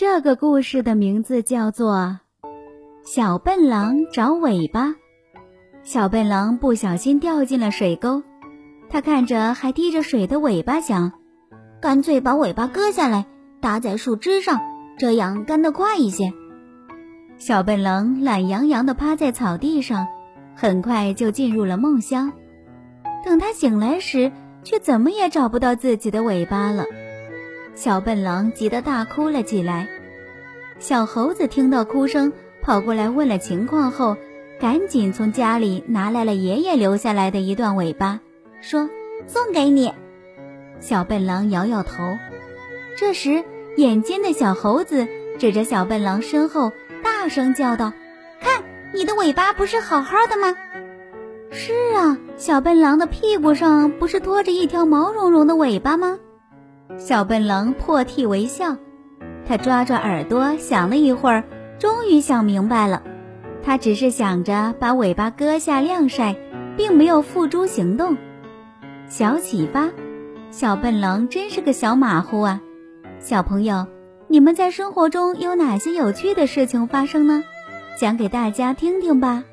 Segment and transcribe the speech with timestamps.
[0.00, 2.20] 这个故事的名字叫做
[3.04, 4.86] 《小笨狼找尾巴》。
[5.82, 8.22] 小笨狼不小心掉进了水沟，
[8.88, 11.10] 他看着还滴着水的尾巴，想：
[11.80, 13.26] 干脆把尾巴割下来，
[13.60, 14.60] 搭在树枝上，
[15.00, 16.32] 这样干得快一些。
[17.36, 20.06] 小笨狼懒洋洋地趴在草地上，
[20.54, 22.32] 很快就进入了梦乡。
[23.24, 24.30] 等他醒来时，
[24.62, 26.84] 却怎么也找不到自己的尾巴了。
[27.78, 29.86] 小笨狼急得大哭了起来。
[30.80, 34.16] 小猴子听到哭声，跑过来问了情况后，
[34.58, 38.18] 赶紧从家里拿来了爷爷留下来的一段尾巴，
[38.60, 38.90] 说
[39.28, 39.92] ：“送给你。”
[40.80, 42.18] 小笨狼摇摇头。
[42.96, 43.44] 这时，
[43.76, 45.06] 眼尖的小猴子
[45.38, 46.72] 指着小笨狼身后，
[47.04, 47.92] 大声叫道
[48.42, 48.60] ：“看，
[48.92, 50.56] 你的尾巴不是好好的吗
[51.52, 56.18] ？”“是啊，小笨狼的屁股上不是拖着一条毛茸茸的尾巴吗？”
[56.96, 58.76] 小笨狼破涕为笑，
[59.46, 61.44] 他抓抓耳朵，想了一会儿，
[61.78, 63.02] 终于想明白了。
[63.62, 66.34] 他只是想着把尾巴割下晾晒，
[66.76, 68.16] 并没有付诸行动。
[69.06, 69.90] 小启发：
[70.50, 72.60] 小笨狼真是个小马虎啊！
[73.20, 73.86] 小朋友，
[74.26, 77.44] 你们在生活中有哪些有趣的事情发生呢？
[77.98, 79.44] 讲给大家听听吧。